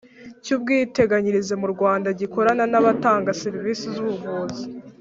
[0.43, 4.63] Cy ubwiteganyirize mu rwanda gikorana n abatanga serivisi z ubuvuzi